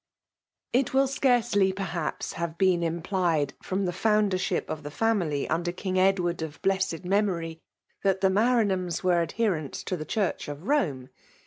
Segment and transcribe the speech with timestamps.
[0.73, 5.99] It will scarcely, perhaps, have been implied from the foundership of the family under King
[5.99, 7.59] Edward of blessed memory,
[8.03, 11.09] that the Maranhams were adherents to the church of Borne.